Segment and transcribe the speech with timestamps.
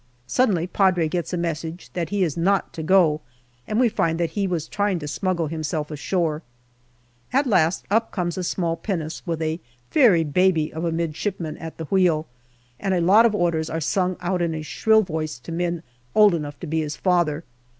[0.25, 3.21] Suddenly Padre gets a message that he is not to go,
[3.67, 6.41] and we find that he was trying to smuggle himself ashore.
[7.31, 9.59] At last up comes a small pinnace with a
[9.91, 12.25] very baby of a midshipman at the wheel,
[12.79, 15.83] and a lot of orders are sung out in a shrill voice to men
[16.15, 17.43] old enough to be his father.